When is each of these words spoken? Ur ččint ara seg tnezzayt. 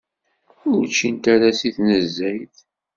Ur 0.73 0.83
ččint 0.91 1.25
ara 1.33 1.49
seg 1.59 1.73
tnezzayt. 1.75 2.55